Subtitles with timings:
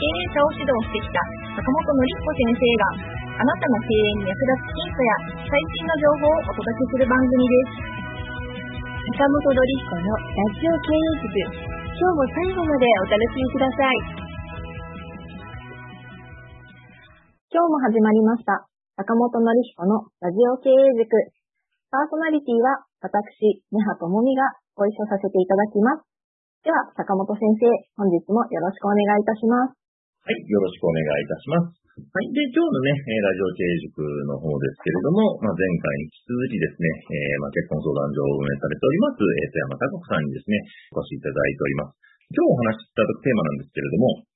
[0.00, 1.20] 経営者を指導してきた
[1.60, 5.12] 坂本のり子先生があなたの経営に役立つヒントや
[5.44, 8.00] 最新の情報をお届けする番組です。
[9.12, 11.36] 坂本のり子のラジオ経営塾、
[12.00, 14.24] 今日も最後までお楽しみください。
[17.52, 18.56] 今日も始まりました。
[18.96, 21.12] 坂本のりひこのラジオ経営塾。
[21.92, 26.08] パーソナリティは私、根葉智美がご一緒させていただきます。
[26.64, 29.79] では、坂本先生、本日もよろしくお願いいたします。
[30.30, 31.74] はい、よろしくお願いいたします。
[31.98, 32.30] はい。
[32.30, 33.98] で、今日のね、ラジオ経営塾
[34.30, 40.54] の方ですけれども、まあ、前回に引き続きですね、えー、まあ、結婚相談所を運営されております、えー、富山孝子さんにですね、
[40.94, 41.98] お越しいただいております。
[42.30, 44.29] 今日お話しいただくテーマなんですけれども、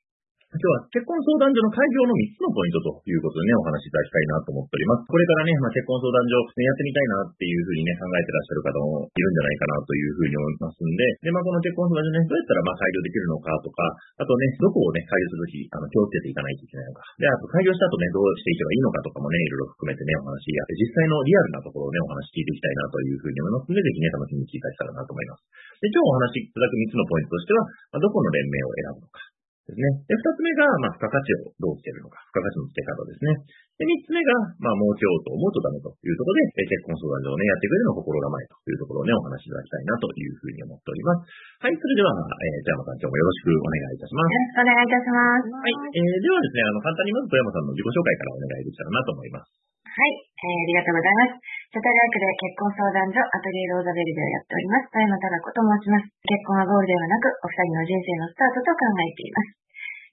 [0.54, 5.10] 今日は結婚相談所の開業の3つのポイントということでね、お話しいただきたいなと思っております。
[5.10, 13.82] これからね、まあ、結婚相談所、ね、やってみたいなっていうふうにね、考えてらっしゃる方もいるんじゃないかなというふうに思いますんで、で、まあ、この結婚相談所ね、どうやったらまあ開業できるのかとか、
[14.14, 17.02] あとね、どこをね、開業するとき、あの、気をつけていかないといけないのか。
[17.18, 25.42] で、あと開業した後ね、どうしていけばいいのかとかもね、いろいろ含めてね、お話やって、実際のリアルなところをね、お話聞いていきたいなというふうに思いますので、ぜひね、楽しみに聞いていただけたらなと思います。
[25.82, 29.33] で、今日お話しいただく3つのポイントとしては、まあ、どこの連盟を選ぶのか。
[29.64, 29.84] ですね。
[30.04, 33.30] で、二つ目が、まあ、付加価値をどうつけるのか、付加価値の付け方ですね。
[33.74, 41.26] で、三つ目が、まあ、儲けようと思うとダメというところで、結婚相談所をね、やってくれるのを心構えというところをね、お話しいただきたいなというふうに思っております。
[41.58, 44.30] はい、それでは、えー、じゃあまた今日もよろしくお願いいたします。
[44.30, 45.58] よろしくお願いいたします。
[45.58, 49.64] はい、えー、ではですね、あの、簡単にまず富山さんの自己紹介からお願いできたらなと思います。
[49.90, 51.42] はい、えー、ありがとうございます。
[51.74, 54.94] 世田谷区で結婚相談所アトリエローザベルでをやっております。
[54.94, 56.06] 富山忠子と申します。
[56.22, 59.58] 結婚はゴールではなく、お二人の人生のスタートと考えています。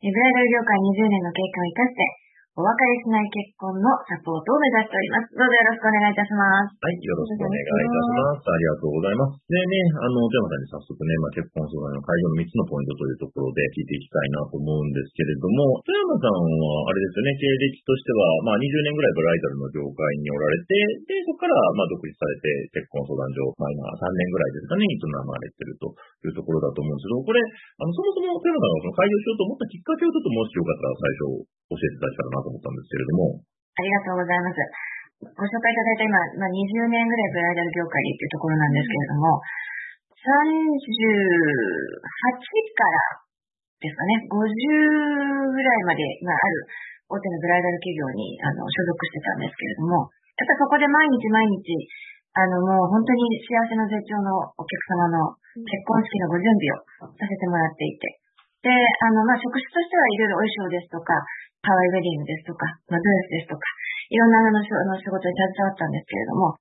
[0.01, 2.20] ブライダル業界20年の経験を生かして、
[2.61, 5.33] お別れしない結婚のサポートを目指しております。
[5.33, 6.77] どうぞよろしくお願いいたします。
[6.77, 8.45] はい、よろしくお願いいたします。
[8.45, 9.41] ありがとうございます。
[9.49, 20.77] でね、あの、富山さんに早速ね、まあ、結婚相談の会場の3つのポイントというところで聞いていきたいなと思うんですけれども、富山さんは、あれですよね、経歴としては、まあ、20年ぐらいブライダルの業界におられて、
[21.09, 25.89] で、そこから、まあ、独立されて、結婚相談所、まあ、今、3年ぐらいですかね、営まれてると
[26.29, 33.39] いうところだと思うんですけど、これ、あの、そもそも富山さんがその開業しようと思ったきっかけをちょっともしよかったら最初、教えていただけたらなと思ったんですけれども。
[33.39, 34.59] ありがとうございます。
[35.21, 39.37] ご紹介いただいた今、まあ、20年ぐらいブライダル業界っていうところなんですけれども、
[40.21, 40.27] 38
[42.77, 43.21] から
[43.81, 46.69] ですかね、50ぐらいまで、まあ、ある
[47.09, 50.05] 大手のブライダル企業にあの所属してたんですけれども、
[50.37, 51.65] やっぱそこで毎日毎日、
[52.37, 55.33] あのもう本当に幸せの絶頂のお客様の
[55.65, 58.20] 結婚式のご準備をさせてもらっていて、
[58.61, 61.17] で、あの、まあ、職種としてはいろいろお衣装ですとか、
[61.65, 63.65] ハワイウェディングですとか、まあ、ドレスですとか、
[64.09, 66.57] いろんなあの仕事に携わったんですけれども、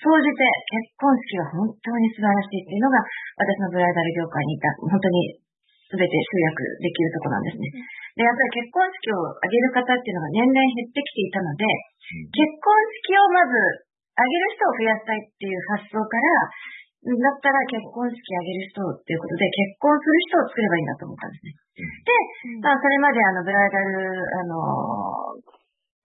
[0.00, 0.40] 総じて
[0.72, 3.04] 結婚式は本当に素晴らしいっていうのが、
[3.36, 5.40] 私のブライダル業界にいた、本当に
[5.92, 7.68] 全て集約できるところなんですね。
[8.16, 11.64] で、やっぱり結婚式を挙げる方っていうのが年々減ってきていたので、
[12.32, 13.52] 結婚式をまず
[14.16, 16.48] 挙げる人を増やしたいっていう発想から、
[17.00, 21.56] だったら結婚式あげる人っていうことで、結婚する人を作ればいいなと思ったんですね。
[21.80, 22.12] で、
[22.60, 24.52] まあ、それまであの、ブライダル、あの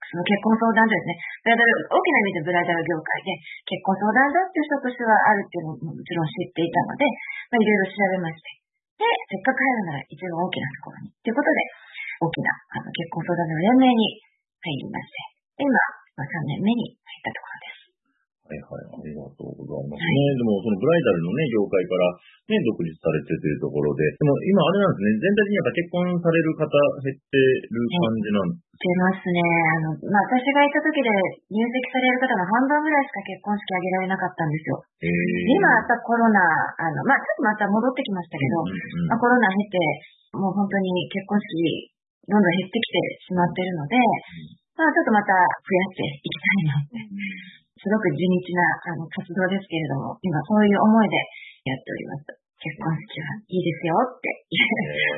[0.06, 1.20] その結婚相談所ですね。
[1.44, 3.36] ブライダル、大きな意味でブライダル業界で
[3.68, 7.04] 結婚相談所っていう職種はあるっていうのももちろん知っていたので、
[7.52, 8.56] まあ、いろいろ調べまして。
[8.96, 11.12] で、せっかく入るなら一番大きなところに。
[11.12, 11.60] ということで、
[12.24, 14.16] 大きなあの結婚相談所の連盟に
[14.64, 15.20] 入りまして、
[15.60, 15.68] 今、
[16.16, 17.65] まあ、3年目に入ったところです。
[18.46, 20.06] はいはい、ありがとうございますね。
[20.06, 22.14] はい、でも、そのブライダルのね、業界から
[22.46, 26.62] ね、独立されてというところで、でも今あれなんですね、全体的にやっぱ結婚される方
[27.02, 28.66] 減ってる感じなんです
[29.02, 29.40] ますね。
[29.42, 31.10] あの、まあ、私がいた時で
[31.50, 34.78] 入籍される方の半分ぐらいしか結婚式挙げられなかったんですよ。
[35.02, 36.38] 今、またコロナ、
[36.78, 38.62] あの、まあ、ちょっとまた戻ってきましたけど、
[39.10, 41.90] まあ、コロナ経て、もう本当に結婚式、
[42.30, 43.96] どんどん減ってきてしまってるので、
[44.76, 47.65] まあ、ちょっとまた増やしていきたいなって。
[47.76, 51.16] すごく地道なあの活動ですけれども、今そういう思いで
[51.68, 52.46] やっております。
[52.56, 54.32] 結婚式はいいですよって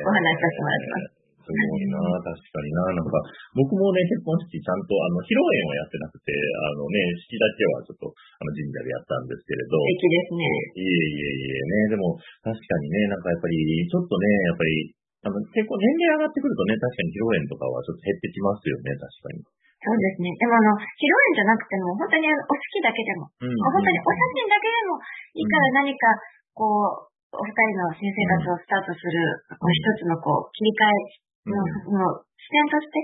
[0.03, 1.19] お話しさせてもらってます。
[1.49, 2.93] すごいな、確かにな。
[2.93, 3.17] なんか、
[3.57, 9.73] 僕もね、結婚式ちゃんと、あの、披露宴はやってなくて、あのね、式だけはちょっと、あの、神社でやったんですけれど。
[9.81, 10.45] 素敵ですね。
[10.77, 11.97] いえいえいえね。
[11.97, 13.57] でも、確かにね、なんかやっぱり、
[13.89, 14.93] ちょっとね、やっぱり、
[15.25, 19.41] あの、結構年齢上がってくるとね、確かに披露宴とかはちょっと減ってきますよね、確かに。
[19.79, 20.27] そうですね。
[20.35, 23.55] でもあの、披露宴じゃなくても、本当にあの、お好きだけでも、うん。
[23.71, 26.19] 本当にお写真だけでもいいから何か、
[26.51, 29.15] こう、お二人の新生活をスタートする、
[29.55, 31.63] こう一つのこう、切り替えの、
[31.95, 32.99] の視点として、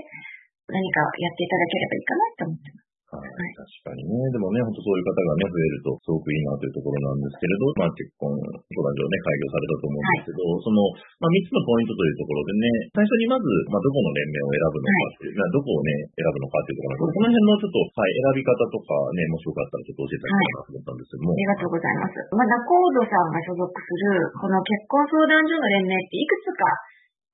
[0.68, 2.85] 何かやっていただければいいかなと思ってます。
[3.06, 4.18] はい、確かにね。
[4.34, 10.78] でもね、本当そういう方がね、増えるとすごくいいなというところなんですけれど、まあ結婚相談所ね、開業されたと思うんですけど、その、
[11.22, 12.66] まあ3つのポイントというところでね、
[12.98, 21.30] 最初にまず、まあどこの連盟を選ぶのかっていう、まあどこをね、選ぶのかっていうところなんですけど、この辺のちょっと、はい、選び方とかね、もしよかったらちょっと教えていただきたいなと思ったんですけども。
[21.30, 22.14] ありがとうございます。
[22.34, 26.74] まあ、ナコードさんが所属する、この結婚相談所の連盟っていくつか、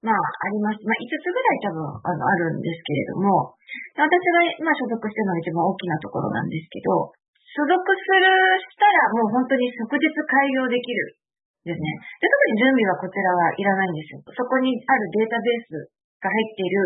[0.03, 3.55] まあ、ありまして、まあ、5つぐらい多分、あの、あるんですけれども、
[3.97, 7.13] 私が、まあ、所属してるのが一番大きなところなんですけど、
[7.53, 8.25] 所属する、
[8.65, 11.21] したらもう本当に即日開業できる
[11.69, 11.85] ですね。
[12.19, 14.25] で、特に準備はこちらはいらないんですよ。
[14.33, 16.77] そこにあるデータベースが入っている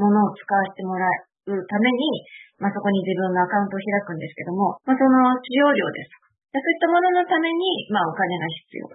[0.00, 2.24] ものを使わせてもらうために、
[2.58, 6.24] まあ、そこに自分のアカウントを開くんですけども、まあ、その使用料です。
[6.54, 8.86] でそういったもののために、まあ、お金が必要。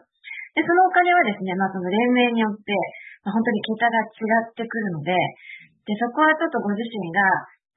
[0.56, 2.72] で、そのお金はですね、まあ、その連盟によって、
[3.24, 5.14] まあ、本当に桁が違ってくるので、
[5.90, 7.18] で、そこはちょっとご自身が、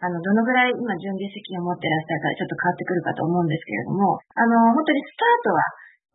[0.05, 5.65] あの、どのぐらい今準備責任を持ってらっしゃるかちょっと変わってくるかと思うんですけれども、あの、本当にスタートは、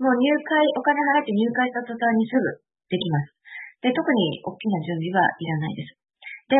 [0.05, 2.53] もう入会、お金が入って入会した途端にすぐ
[2.93, 3.33] できます。
[3.81, 5.97] で、特に大きな準備はいらないです。
[6.53, 6.59] で、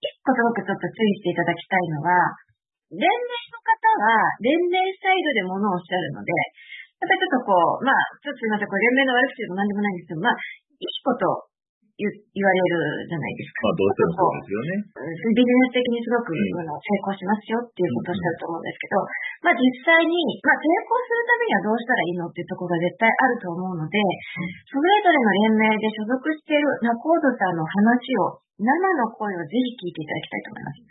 [0.00, 2.32] 一個すごくちょっと注意していただきたいのは、
[2.88, 3.12] 連盟
[3.52, 10.34] の方は、連盟スタイルで物をおっしゃるので、やっぱりちょっとこう、まあ、ちょっとすいません、これ連盟の悪口でも何でもないんですけど、まあ、
[10.78, 11.47] いいこと
[11.98, 13.66] 言言われるじゃないですか。
[13.66, 14.72] まあどうしてもそうですよね。
[15.34, 19.02] ビジネス的にすごく、あの成功しますよっていうことをおっしゃると思うんですけど、
[19.42, 20.14] まあ実際に、
[20.46, 23.98] まあ成功するためにはどうしたらいいのっていうところが絶対あると思うので、
[24.70, 30.86] それぞれの連盟で所属しているナコードさんの話を、生の声をぜひ聞いていただきたいと思います。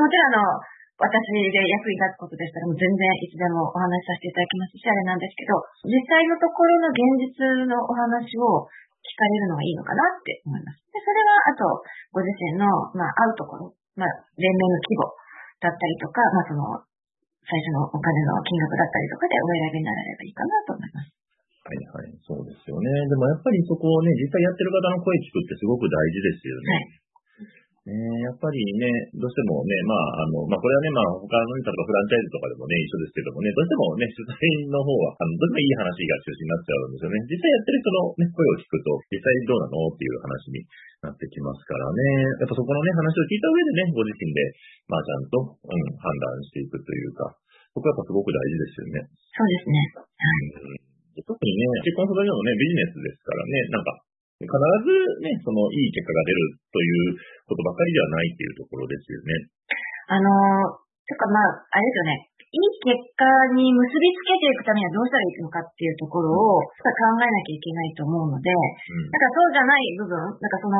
[0.00, 1.10] もちろんあの、私
[1.50, 5.58] で役に立つことでしたら、もう全然いつでもお話しさせていただきますし、あれなんですけど、
[5.88, 8.70] 実際のところの現実のお話を
[9.02, 10.78] 聞かれるのがいいのかなって思います。
[10.90, 11.62] で、それは、あと、
[12.14, 15.10] ご自身の、まあ、会うところ、まあ、連盟の規模
[15.60, 16.62] だったりとか、まあ、その、
[17.42, 21.10] 最初のお金の金額だったりとかでお選びにならればいいかなと思います。
[21.62, 22.90] はいはい、そうですよね。
[23.06, 27.01] でもやっぱりそこをね、実際やってる方の声聞くってすごく大事ですよね。
[27.82, 28.86] ねやっぱりね、
[29.18, 34.38] どうしてもね、まあ、あの、まあ、これはね、まあ、他の、例えばフランチャイズとかでもね、一緒ですけどもね、どうしてもね、主催
[34.70, 37.16] の方は、あの、どうしてもいい話が中心になっちゃうんですよね。
[37.26, 40.62] 実際やってる人のね、声を聞くと、実際どうなのっていう話に
[41.02, 42.02] なってきますからね。
[42.38, 44.38] やっぱそこのね、話を聞いた上でね、ご自身で、
[44.86, 47.34] まあ、ちゃんと、うん、判断していくというか、
[47.74, 49.10] そこはやっぱすごく大事ですよね。
[49.10, 49.74] そうですね。
[50.78, 54.00] うん特にね、結婚相談所もね、ビジネスですからね、なんか、
[54.46, 54.88] 必ず
[55.22, 56.40] ね、そのいい結果が出る
[56.70, 59.50] ということばかりではないっていうところですよね。
[60.10, 62.32] あのー、とかまあ、あれですよね。
[62.52, 63.24] いい結果
[63.56, 70.76] に結びつけていくためにはどうしたらいいのかっていうところを考えなきゃいけないと思うので、うんだからそうじゃない部分、なんかその、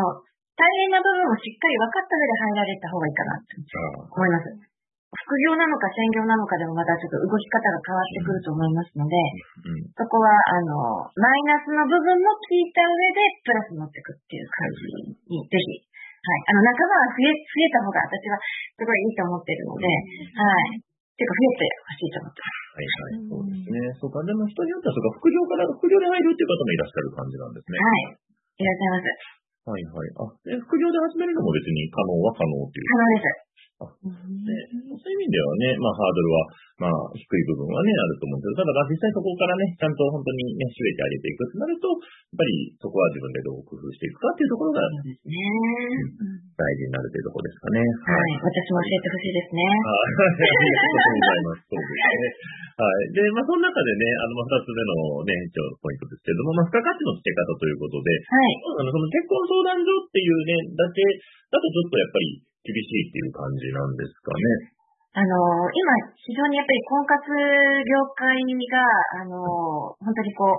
[0.53, 4.72] 大変な部分をしっかり分かった上で入られた方がいいかなってああ思います。
[5.13, 14.89] 副業なのか専業なのかでもまたちょっと動き方が変わってくると思いますので、うんそこは、あの、マイナスの部分も聞いた上で、プラス乗っていくっていう感じ
[15.29, 15.85] に、ぜひ、
[16.23, 16.49] はい。
[16.49, 18.41] あの、仲間が増え、増えた方が私は
[18.79, 20.81] すごいいいと思ってるので、はい。
[20.81, 22.63] ていうか、増えてほしいと思ってます。
[22.73, 23.79] はいはい、そうですね。
[24.01, 27.77] そうか、でも人によっては、そうか、副業から副業で入るっていう方もいらっしゃる感じなんですね。
[27.77, 28.17] はい。
[28.17, 29.43] いらっしゃいます。
[29.63, 30.11] はいはい。
[30.19, 32.87] あ、で、副業で始めるのも別に可能は可能っていう。
[32.87, 33.52] 可能です。
[33.83, 34.51] で、
[34.97, 36.39] そういう意味ではね、まあハードルは、
[36.83, 44.83] まあ低い部分はね、あると思うんですけど、ただまあ実際そこからね、ちゃんと本当にね、締めてあげていくとなると、やっぱりそこは自分でどう工夫していくかっていうところが。
[46.53, 47.81] 大事になるというところですかね。
[47.83, 48.39] はい。
[48.39, 49.63] 私も教えてほしいですね。
[49.67, 50.13] はい。
[50.13, 51.67] ありがとうございます。
[51.67, 52.63] そうですね。
[52.73, 53.13] はい。
[53.13, 54.93] で、まあ、その中でね、あの、まあ、二つ目の
[55.27, 58.53] ね、一応ポイントですけれども、まあ、付加価値の付け方ということで、はい。
[58.79, 61.03] あの、その結婚相談所っていうね、だけ
[61.53, 62.27] だとちょっとやっぱり
[62.63, 64.83] 厳しいっていう感じなんですかね。
[65.13, 65.29] あの
[65.69, 67.21] 今、非常にやっぱり婚活
[67.85, 68.81] 業界が、
[69.21, 70.57] あの本当にこう、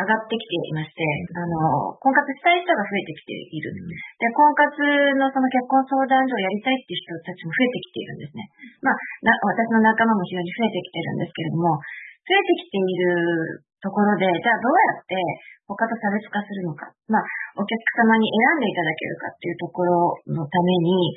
[0.00, 1.04] 上がってきていまして、
[1.36, 3.68] あの婚活したい人が増えてきている。
[4.16, 4.80] で、婚活
[5.20, 8.48] のその結婚相談所をやりたいっていう人たちも増えてきているんですね。
[8.80, 8.96] まあ、
[9.28, 15.16] な私の仲間も非常に増えてきてるんですけれども、増えてきているところで、じゃあどうやって
[15.64, 16.88] 他と差別化するのか。
[17.08, 17.24] まあ、
[17.56, 19.92] お客様に選んでいただけるかっていうところ
[20.36, 21.16] のために、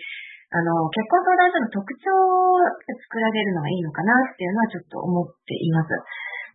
[0.54, 5.90] あの、結婚相談所の特徴を作られるのがいいのかなっていうのはちょっと思っています。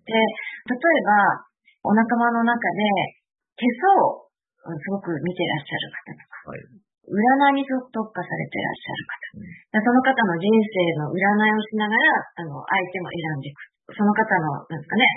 [0.06, 1.44] で、例えば、
[1.82, 3.18] お仲間の中で
[3.58, 4.28] 手相
[4.68, 6.62] うんすごく見てらっしゃる方とか、はい。
[7.08, 7.16] 占
[7.56, 13.64] いに特化されてらっしゃる方、その方の人生の占いをしながら、あの、相手も選んでいく。
[13.96, 15.08] その方の、なんですかね、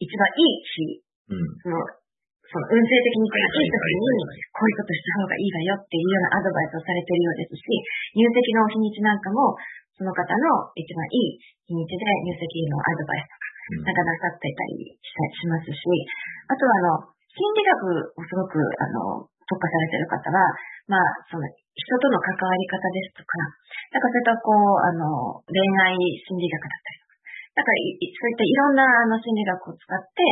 [0.00, 1.44] 一番いい日、うん。
[1.60, 1.76] その、
[2.50, 7.64] その運勢的にいい時に、はいこういうことした方がいいわよっていうようなアドバイスをされているようですし、
[8.18, 9.54] 入籍の日にちなんかも、
[9.94, 13.40] その方の一番いい日にちで入籍のアドバイス
[13.70, 15.78] うんなんかなさっていたりしますし、
[16.50, 20.50] あとはあの、心理学をすごくあの、特化されている方は、
[20.90, 23.38] まあ、その、人との関わり方ですとか、
[23.94, 25.94] なんかそういったこう、あの、恋愛
[26.26, 27.09] 心理学だったりと
[27.54, 30.22] か、なんかいいそういったいろんなあの心理学を使って、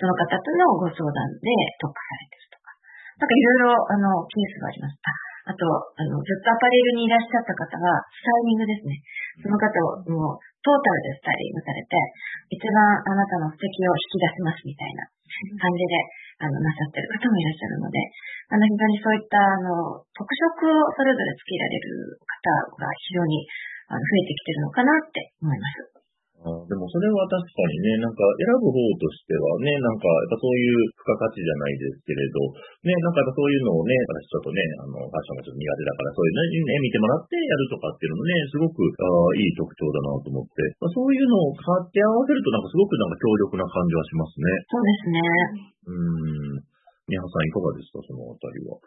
[0.00, 2.74] その方とのご相談で特化されているとか、
[3.18, 4.98] なんかいろいろあの、ケースがあります。
[5.06, 8.96] ああと、あの、ずっとアパレルにいらっしゃった方は、スタイリングですね。
[9.44, 11.92] その方をもう、トータルでスタイリングされて、
[12.48, 15.04] 一番あなたの素敵を引き出しますみたいな
[15.60, 16.00] 感じで、
[16.40, 18.00] あの、なさってる方もいらっしゃるので、
[18.48, 23.44] あの、非常にそういった、あの、特色をそれぞれつけられる方が非常に、
[23.92, 25.93] あの、増えてきてるのかなって思います。
[26.44, 32.36] あでもそれは確かにね、なんか選ぶ方としてはね、なんかやっぱそういう付加価値じゃないですけれど、
[32.84, 39.08] ね、なんかやっぱそういうのをね、私ちょっとね、あの、ファッションがちょっと苦手だから、そういうのにね、見てもらってやるとかっていうのもね、すごくあ
[39.40, 44.44] いい特徴だなと思って、まあ、そういうのを買って合わせるとなんかすごくなんか強力な感じはしますね。
[44.68, 45.20] そうですね。
[45.88, 46.74] うーん。
[47.04, 48.80] 宮原さんいかがですか、そのあたりは。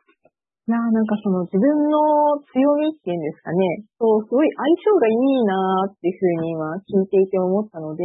[0.68, 8.04] いやなんかその自分の強みっていうんですかね、そう、すごい相性がいいなーっていうふうに今聞いていて思ったので、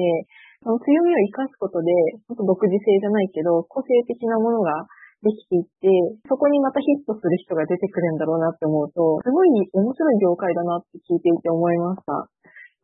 [0.63, 1.91] その強みを生かすことで、
[2.23, 4.87] ちょっと独自性じゃないけど、個性的なものが
[5.27, 5.91] できていって、
[6.31, 12.31] そこにまたヒットする人が出てくるんだろうなって思うと、すごい面白い業界だなって聞いていて思いました。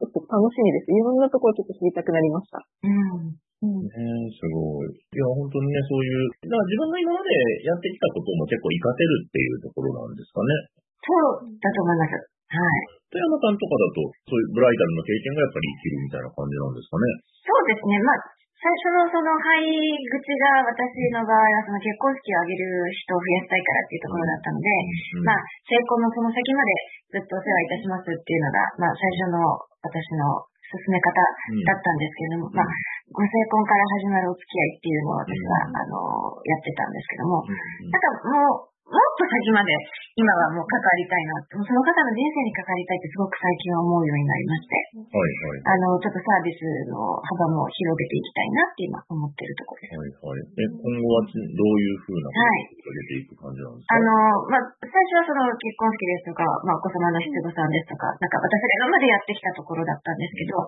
[0.03, 0.91] ちょっと楽しみです。
[0.91, 2.67] いろんなところちょっと知りたくなりました。
[2.83, 2.91] う
[3.31, 3.48] ん。
[3.59, 3.83] うん。
[3.83, 3.93] ね
[4.35, 4.95] すごい。
[4.95, 7.31] いや、本当にね、そういう、だから自分が今まで
[7.67, 10.79] やってきたことも結構活かせるっていうところなんですかね。
[11.03, 12.39] そうだと思います。
[12.49, 12.99] はい。
[13.09, 13.99] 富山さんとかだと、
[14.29, 17.05] そういうブライダルの経験がやっぱり生きるみたいな感じなんですかね。
[17.45, 17.99] そうですね。
[18.05, 18.21] まあ、
[18.59, 20.19] 最初のその入り口
[20.51, 20.75] が私
[21.15, 26.75] の場合はその結婚式を挙げる人を増やしたいからっていうところだったので、うんまあ、成功のその先まで
[27.15, 29.47] ずっとお世話いたしますっていうのが、まあ、最初の
[29.79, 32.69] 私の進め方だったんですけれども、まあ、
[33.09, 35.97] ご成婚から始まるお付き合いっていうのを私は、あの、
[36.45, 37.89] やってたんですけども、うん。
[37.89, 38.01] なん。
[38.01, 39.69] かもう、もっと先まで
[40.17, 44.73] 今はもう関わりたいなって、もうその方の人生に関わりたいってすごく最近は思うようになりまして、
[45.13, 45.61] はいはい。
[45.61, 49.93] あの、ちょっとサービスの幅も広げていきたいなって今思ってるところです。
[49.93, 50.41] はいはい。
[50.41, 53.93] え、今後はどういうふうなことを広げていく感じなんですか？
[53.93, 54.09] あの、
[54.49, 60.65] まあ、最初はその結婚式ですとか、まあ、お子様の七五三ですとか、なんか私が今までやってきたところだったんですけど、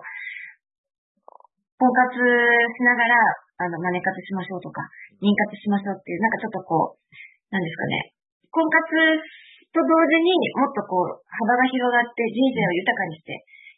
[1.81, 3.17] 婚活しながら、
[3.65, 4.85] あの、マネ活しましょうとか、
[5.17, 7.01] 妊活しましょうっていう、なんかちょっとこう、
[7.51, 8.15] なんですかね、
[8.49, 8.79] 婚活
[9.71, 13.35] と同時にもっとこう、幅が広がって人生を豊かにして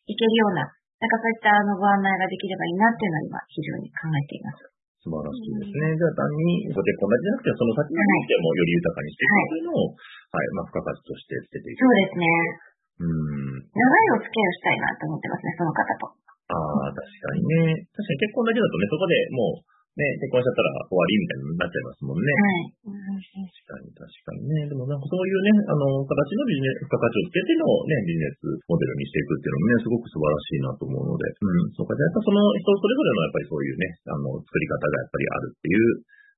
[0.10, 4.74] いけるような、なんかそういったあのご案内ができればいいなっていうのは今非常に考えています。
[5.04, 6.00] 素晴らしいですね。
[6.00, 11.84] じゃあ単にご結婚だけじゃなくて、その先の人生もより豊かにしていくというのを、はい、まあ、付加価値としてつけていく。
[11.84, 12.26] そうですね。
[12.94, 13.58] うん。
[13.68, 16.08] 長いお付き合いをしたいなと思ってますね、その方と。
[16.08, 17.84] ああ、確かにね。
[17.92, 22.26] 確かに結婚だけだとね、そこでもう、ね、結婚しちゃったら終わりみたいになっちゃいますもんね。
[22.26, 23.22] はい。
[23.22, 24.66] 確かに、確かにね。
[24.66, 31.30] でもなんかそういうね、あの、形のビジネス、付加価値をつけてのね、ビジネスモデルにしていくっていうのもね、すごく素晴らしいなと思うので。
[31.30, 31.94] うん、そうか。
[31.94, 35.86] じゃあやっぱその人それぞれのやっぱりそういうね、あの、作り方がやっぱりあるっていう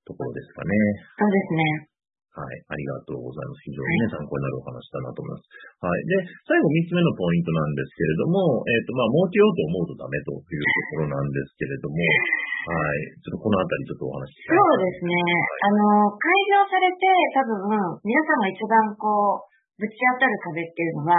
[0.04, 0.76] ところですかね。
[1.16, 1.95] そうですね。
[2.36, 2.52] はい。
[2.68, 3.64] ありがとうございます。
[3.64, 5.48] 非常にね、参考になるお話だなと思います。
[5.80, 6.04] はい。
[6.04, 13.08] で、最後3つ目のポイントなんですけれども、えっ、と、まあ、儲けようと思うとダメというところなんですけれども、はい。
[13.24, 15.16] ちょっとこのあたりちょっとお話ししたいそうですね。
[15.16, 17.08] あの、開業されて
[17.40, 21.16] 多分、皆さんが一番こう、ぶち当たる壁っていうのは、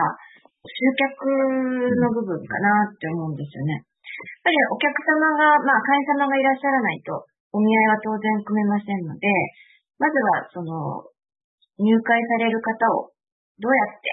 [0.68, 1.32] 集客
[1.96, 3.80] の部分かなって思うんですよね。
[3.80, 3.88] やっ
[4.44, 7.24] ぱりお客様が、まあ、会員様がいらっしゃらないと、
[7.56, 9.28] お見合いは当然組めませんので、
[9.98, 11.08] まずは、その、
[11.80, 13.12] 入会される方を
[13.60, 14.08] どうやって、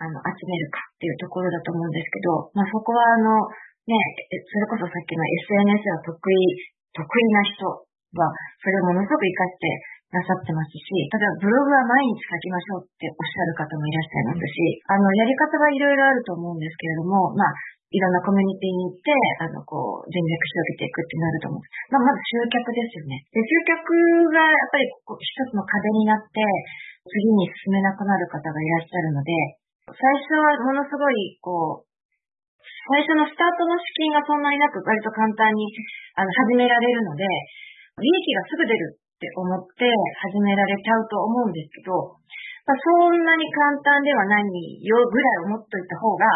[0.00, 3.48] あの、集めるかっていうところだと思うんですけど、まあ、そこは、あの、
[3.88, 3.96] ね、
[4.28, 6.36] それこそさっきの SNS が得意、
[6.92, 8.28] 得意な人は、
[8.60, 17.52] それをものすごく活かしてなさってますし、例えばブログは毎日書きましょうっておっしゃる方もいらっしゃいますし、あの、やり方はいろいろあると思うんですけれども、まあ、
[17.86, 21.62] いろんなコミュニティに行って、あの、こう、人脈広げていくってなると思う。
[21.94, 23.22] まあ、まず集客ですよね。
[23.30, 23.78] で、集客
[24.34, 26.42] がやっぱりこう一つの壁になって、
[27.06, 29.30] 次に進めなくなる方がいらっしゃるので、
[29.86, 31.86] 最初はものすごい、こう、
[32.90, 35.62] 最初のスタートの資金がそんなになく、割と簡単に、
[36.18, 37.22] あの、始められるので、
[38.02, 39.86] 利益がすぐ出るって思って
[40.26, 42.18] 始められちゃうと思うんですけど、
[42.66, 44.44] まあ、そんなに簡単ではない
[44.82, 46.26] よぐらい思っといた方が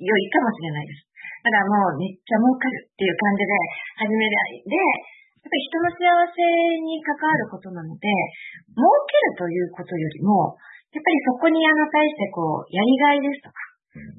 [0.00, 1.04] 良いかもしれないです。
[1.44, 3.52] ただもうめっちゃ儲かるっていう感じで
[4.00, 4.32] 始めり
[4.64, 6.40] で、やっぱり人の幸せ
[6.84, 8.08] に関わることなので、
[8.76, 10.56] 儲けるということよりも、
[10.92, 13.56] やっぱりそこにあの対してこう、やりがいですとか、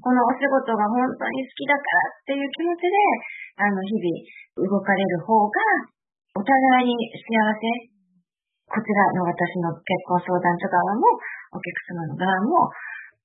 [0.02, 2.98] このお仕事が本当に好きだからっていう気持ちで、
[3.62, 5.62] あの、日々動かれる方が、
[6.36, 7.92] お互いに幸せ、
[8.72, 11.20] こちらの私の結婚相談所側も、
[11.54, 12.72] お客様の側も、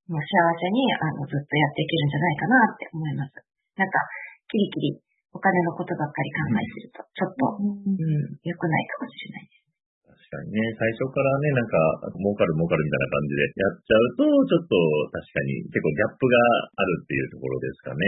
[0.06, 3.42] もう幸せにあのずっとやっていけるんじゃないかなって思います。
[3.74, 3.98] なんか、
[4.46, 9.66] キリキリお金のことばっかり考えてると、ちょっと、うん、良くないかもしれないです。
[10.08, 11.76] 確かにね、最初からね、なんか、
[12.16, 14.74] 儲かる儲かるみたいな感じでやっちゃうと、ちょっと
[15.12, 16.34] 確かに結構ギャップが
[16.72, 18.00] あるっていうところですかね。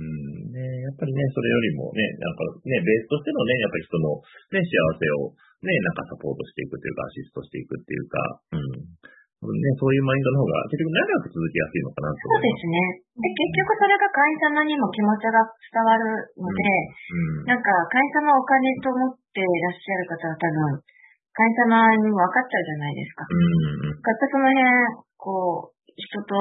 [0.00, 4.16] うん、ね、やっぱりね、それよりもね、なんかね、ベースとしてのね、やっぱり人の
[4.56, 8.16] ね、幸せをね、なんかサポートしていくというか、アシストしていくっていうか、
[8.56, 9.19] うん。
[9.40, 12.76] ね、そういうマインドの方が結局長く続きやすいのかなとそうですね。
[13.16, 16.60] で、結局それが会社様にも気持ちが伝わるので、
[17.08, 20.84] うんうん、なんか会社のお金と思っていらっしゃる方は多分、
[21.32, 23.24] 会社様にも分かっちゃうじゃないですか。
[23.24, 26.36] うん、かその辺、こう、人と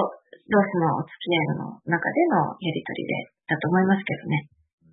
[0.51, 4.43] 同士のお付き合いの中でのやりとりで、だと思いますけどね。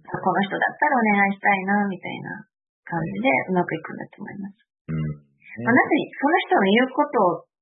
[0.07, 2.39] この人だったらお願いしたいな、みたいな
[2.87, 4.63] 感じでうまくいくんだと思います。
[4.87, 5.27] うん
[5.67, 7.56] まあ、なぜ、その人の言うことを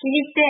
[0.00, 0.40] 聞いて、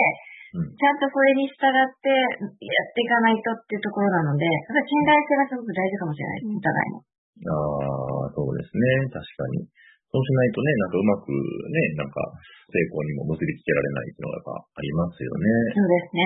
[0.51, 6.99] ちゃんとそれに従ってやっていかないとっていうところなので、信頼性がすごく大事かもしれないです、お互いの。
[6.99, 8.83] ああ、そうですね。
[9.11, 9.63] 確かに。
[10.11, 12.19] そうしないとね、なんかうまくね、なんか
[12.67, 15.47] 成功にも結びつけられないっていうのがありますよね。
[15.71, 16.19] そうですね。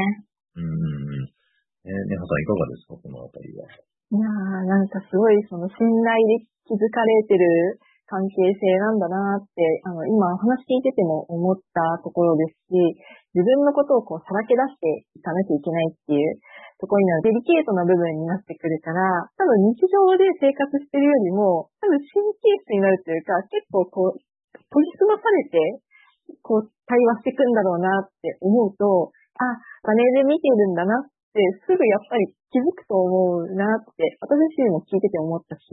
[0.58, 1.36] うん。
[1.86, 3.70] えー、ねはさんいかがですか、このあたりは。
[3.70, 12.78] いやー、なんかすごいその信頼で気づかれてる関係性なんだなって、あの、今お話聞いてても思ったところですし、
[13.34, 16.40] 自分のことをこうさらけ出していかなきゃいけないっていう
[16.80, 19.02] ところにはデリケートな部分になってくるから、
[19.36, 24.22] 多分日常で生活してるよりも、多分神経質になるというか、結構こう、
[24.54, 25.58] 研ぎ澄まされて、
[26.46, 29.44] こう、対話していくんだろうなって思うと、あ、
[29.84, 35.64] マネーで見ているんだなって、すぐやっぱり気づくと思うなって、私自身も聞いてて思ったし、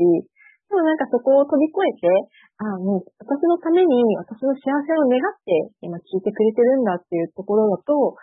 [0.72, 2.08] でもなんかそこを飛び越えて、
[2.56, 8.16] ああ、もう私のために私の幸せを願って今聞いてくれてるんだっていうところだと、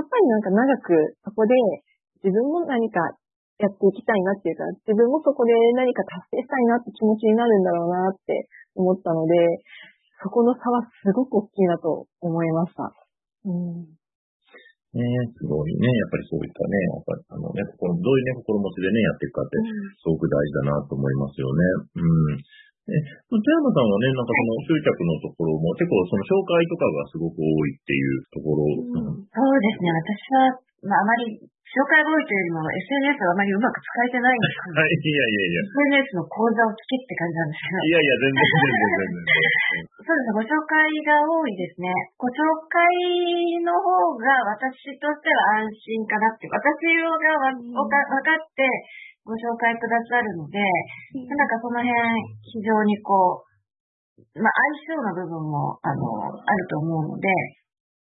[0.00, 1.52] っぱりなんか長くそこで
[2.24, 3.04] 自分も何か
[3.60, 8.48] やっていきたいなっていうか、自分もそこで何か達成したいなって気持ちになるんだろうなって
[8.80, 9.60] 思ったので、
[10.24, 12.96] そこの差はすごく大きいなと思いました。
[13.44, 13.99] うん
[14.90, 15.06] ね、
[15.38, 15.86] すごいね。
[15.86, 19.54] やっぱりそういったね、やっぱあのね、心、どういうね、心持ちでね、やっていくかって、
[20.02, 21.62] すごく大事だなと思いますよね。
[21.94, 22.42] うん。
[22.90, 22.98] え、
[23.30, 28.66] 富山さんはね、なんかその集客のところも、結構その紹介とかがすごく多いっていうところ。
[28.66, 29.94] うん、そうですね。
[29.94, 31.38] 私は、まあ、あまり
[31.70, 35.62] 紹介が多いというよりも SNS があまりうまく使えてないんです はい、いやいやいや。
[35.94, 37.78] SNS の講座を聞けって感じなんですけど。
[37.78, 39.90] いやいや、全然全然全然。
[40.02, 41.94] そうですね、ご紹介が多いですね。
[42.18, 42.82] ご紹介
[43.62, 46.58] の方が私としては安心かなって、私
[46.90, 47.06] が
[47.38, 48.66] わ分かって
[49.22, 51.94] ご紹介くださるので、なんかその辺
[52.50, 54.52] 非常にこう、まあ
[54.82, 57.30] 相性の部分もあの、あると思うので、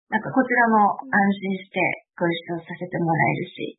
[0.09, 1.77] なんかこちらも安心して
[2.17, 3.77] ご一緒させてもらえるし。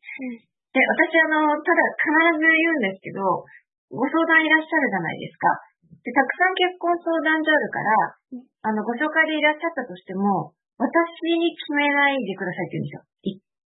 [0.71, 3.43] で、私あの、ただ必ず言うんですけど、
[3.91, 5.51] ご相談いらっしゃるじゃないですか。
[5.99, 10.87] で、たくさん結婚相談所あるから、あの、ご紹介でいらっしゃったとしても、私
[11.35, 13.03] に決めないでくださいって言うんですよ。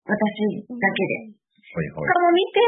[0.10, 0.17] 私
[0.73, 1.38] だけで。
[1.75, 2.60] はいはい、他も見て、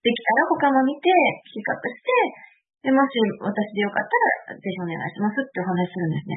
[0.00, 1.12] できたら他も見て、
[1.52, 4.08] 比較して、で、もし私でよかっ
[4.48, 6.34] たら、ぜひお願いしますってお話するんですね。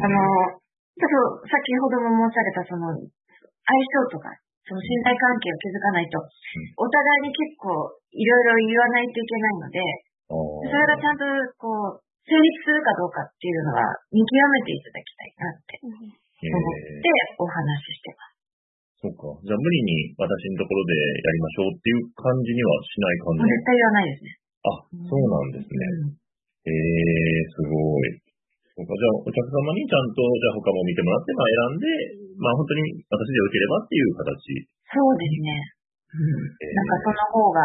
[0.00, 0.63] あの、
[0.94, 4.30] ちょっと先ほども申されたその相性とか、
[4.64, 6.22] その信頼関係を築かないと、
[6.78, 7.68] お互いに結構
[8.14, 9.78] いろいろ言わないといけないので、
[10.30, 11.24] それがちゃんと
[11.58, 18.34] こう、成立するかどうかっていうのは見極めていただきたいなって思ってお話ししてます。
[19.04, 19.28] そうか。
[19.44, 20.24] じゃあ無理に私
[20.56, 24.28] のところでやりましょうっていう感じにはしない感じ絶対言わないですね。
[24.64, 25.76] あ、そうなんですね。
[25.84, 26.16] うん、
[26.64, 28.23] えー、すごい。
[28.74, 31.86] そうか、じゃあお客様にちゃんと、じゃあ他も見てもらって、まあ選んで、
[32.42, 34.34] まあ本当に私でよければっていう形。
[34.90, 35.48] そうですね。
[36.10, 36.50] うん。
[36.58, 37.60] えー、なんかその方が、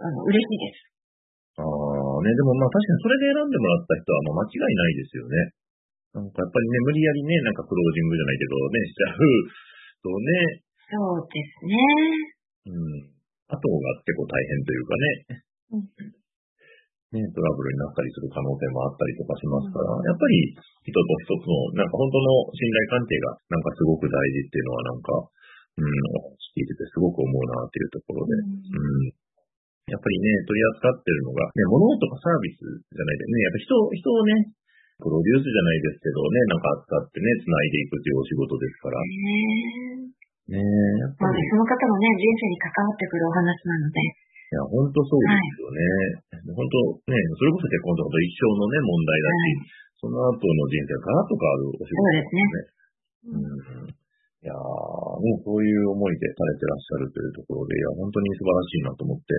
[0.00, 0.92] あの、嬉しいです。
[1.60, 5.36] ああ、ね、でもまあ確かにそれで選んでもらった人はまあ間違いないですよね。
[6.16, 9.20] なんかやっぱりね、無理やりね、なんかクロージングじゃないけどね、しちゃう
[10.00, 10.64] とね。
[10.88, 11.76] そうですね。
[12.68, 13.12] うん。
[13.52, 15.04] 後が結構大変というかね。
[15.72, 16.21] うん。
[17.12, 20.56] ね、トラブルになったりする可能性もあったりとかしますから、やっぱり
[20.88, 25.12] 人と人との、なんか本当の信頼関係がなんかすごく大事っていうのはなんか、
[25.76, 25.92] うん、
[26.56, 29.22] 聞いててすごく思うなっていうところで、うん
[29.90, 34.54] やっぱりね、取り扱ってるのが、ね、物とかサービスじゃないでね、やっぱ人、人をね、
[35.02, 39.02] プロデュースじゃないですけどね、なんか扱ってね、繋いでいくっていうお仕事ですから。
[40.54, 40.62] ねえ、
[41.02, 41.42] やっぱり。
[41.50, 43.98] その方のね、人生に関わってくるお話なので。
[44.52, 45.80] いや、本当そうですよね。
[46.52, 46.76] 本当
[47.08, 49.64] ね、それこそ結婚とかと一生のね、問題だし、はい、
[49.96, 52.44] その後の人生がガラッと変わるお仕事ですね。
[52.52, 53.88] そうですね。
[53.88, 54.02] うん
[54.42, 59.38] いやー、もうそういう思いでされてらっしゃるというところで、いや、本当に素晴らしいなと思って、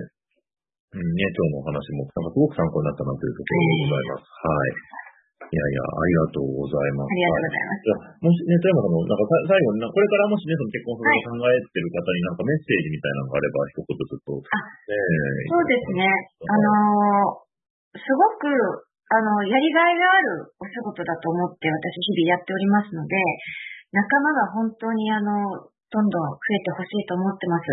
[0.96, 4.24] うんね、今日のお話も、なんかすごく参考になったなというところでございます。
[4.24, 5.03] はい。
[5.44, 7.10] いやいや、ありがとうございます。
[7.10, 8.24] ありがとうございます。
[8.24, 14.48] もしね、富山さんも、なんか最後に、これからもしね、その結婚するを考えてる方になんかメッセージみたいなのがあれば、一言ちょっと、ね。
[15.48, 16.08] そうですね。
[16.44, 18.48] あのー、すごく、
[19.12, 23.14] あの、やりがいがあるお仕事だと思って私日々やっておりますので、
[23.94, 27.70] 仲間が本当にあの、どんどん増えてほしいと思ってます。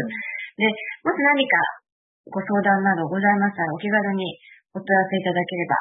[0.62, 0.70] で、
[1.02, 1.82] もし何か
[2.30, 4.38] ご相談などございましたらお気軽に
[4.76, 5.74] お問い合わせいただければ、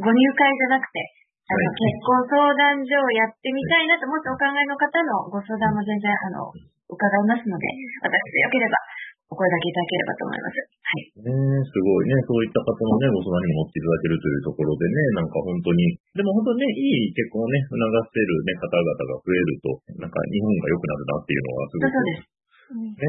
[0.00, 1.00] ご入会じゃなくて、
[1.46, 6.50] あの、結婚相談所をやってみたいなと、もしお考えの方のご相談も全然、あの、
[6.90, 7.66] 伺いますので、
[8.02, 8.78] 私でよければ
[9.26, 10.58] お声掛けいただければと思います。
[10.62, 11.02] はい。
[11.26, 11.30] ね
[11.66, 19.66] すごいね、そういった方のね、ご相談にも乗っていただけるというところでね、なんか本当に、でも本当にね、いい結婚をね、促せるね、方々が増えると、
[19.98, 21.98] なんか日本が良くなるなっていうのはすごく、
[23.02, 23.06] ね、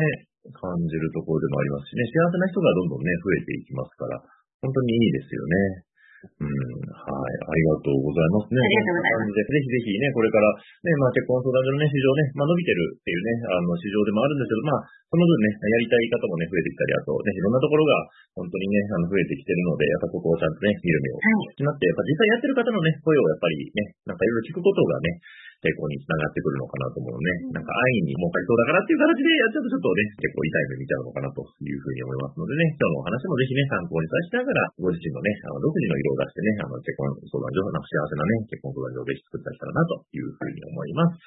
[0.58, 4.18] 感じるところでもありますしね、幸せな人がどんどんね、増えていきますから、
[4.66, 5.87] 本当にいいですよね。
[6.28, 7.32] うん、はい。
[7.42, 8.60] ありがとうございますね。
[8.60, 9.46] ありがとうございます。
[9.48, 17.94] ぜひぜひね、これから、ね、まあ結婚相談所のね、市場ね、まあ伸びてるっていうね、あの市場でもあるんですけど、まあ、その分ね、やりたい方もね、増えてきたり、あとね、いろんなところが
[18.36, 21.20] 本当にね、あの増えてきてるので、やっぱここをちゃんとね、見る目を
[21.64, 25.24] なって、やっぱ実際やってる方のね、声をやっぱりね、なんかいろいろ聞くことがね、
[25.68, 27.52] 成功につながってくるのかなと思うね。
[27.52, 41.20] なんか愛に儲かりそうだからっていう形でやっちゃうとちょっとね、結構痛い目見ちゃうのかなというふうに思いますのでね、今日のお話もぜひね、参考にさせてながら、ご自身のね、あの、独自の色を出してね、あの、結婚相談所、なんか幸せなね、結婚相談所をぜひ作っていただけたらなというふうに思います。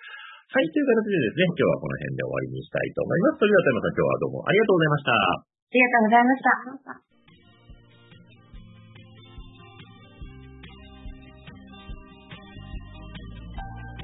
[0.51, 3.39] はい、という形でですね、今日はこの辺で終わりにしたいと思います。
[3.39, 5.15] それでは、富山さん、今日はどうもありがとうございました。
[5.15, 7.10] ありがとうございました。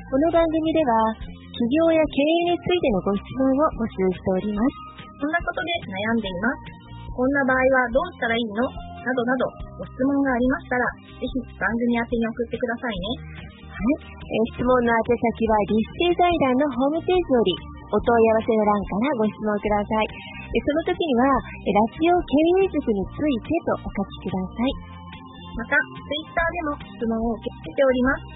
[0.06, 5.02] この番組では、企業や経営についてのご質問を募集しております。
[5.18, 7.10] こんなことで悩んでいます。
[7.10, 8.70] こんな場合はどうしたらいいの？
[8.70, 13.18] などなど、ご質問がありましたら、ぜひ番組宛てに送ってくださいね。
[13.66, 14.06] はい。
[14.06, 17.58] えー、質問の宛先は、立成財団のホームページより、
[17.90, 20.06] お問い合わせの欄からご質問ください。
[20.54, 22.30] その時には、ラジオ経
[22.62, 24.70] 営塾についてとお書きください。
[25.58, 28.35] また、ツイッターでも質問を受け付けております。